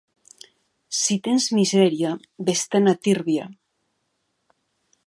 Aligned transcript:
Si 0.99 1.17
tens 1.27 1.45
misèria, 1.59 2.15
ves-te'n 2.49 2.95
a 2.95 2.95
Tírvia. 3.09 3.47